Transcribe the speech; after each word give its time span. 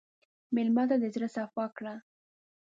مېلمه 0.55 0.83
ته 0.89 0.95
د 1.01 1.05
زړه 1.13 1.27
صفا 1.35 1.65
کړه. 1.77 1.93